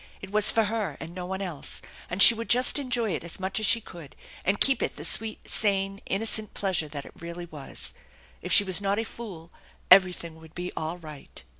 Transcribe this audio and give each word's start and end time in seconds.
It 0.19 0.31
was 0.31 0.49
for 0.49 0.63
her 0.63 0.97
and 0.99 1.13
no 1.13 1.27
one 1.27 1.43
else, 1.43 1.79
and 2.09 2.23
she 2.23 2.33
would 2.33 2.49
just 2.49 2.79
enjoy 2.79 3.11
it 3.13 3.23
as 3.23 3.39
much 3.39 3.59
as 3.59 3.67
she 3.67 3.79
could, 3.79 4.15
and 4.43 4.59
keep 4.59 4.81
it 4.81 4.95
the 4.95 5.05
sweet, 5.05 5.47
sane, 5.47 6.01
innocent 6.07 6.55
pleasure 6.55 6.87
that 6.87 7.05
it 7.05 7.11
really 7.19 7.45
was. 7.45 7.93
If 8.41 8.51
she 8.51 8.63
was 8.63 8.81
not 8.81 8.97
a 8.97 9.03
fool, 9.03 9.51
everything 9.91 10.37
would 10.37 10.55
be 10.55 10.71
all 10.75 10.97
right. 10.97 11.43